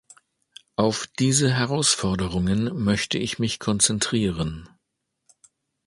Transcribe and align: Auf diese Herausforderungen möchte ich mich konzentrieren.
Auf 0.77 1.05
diese 1.19 1.53
Herausforderungen 1.53 2.83
möchte 2.83 3.19
ich 3.19 3.37
mich 3.37 3.59
konzentrieren. 3.59 4.67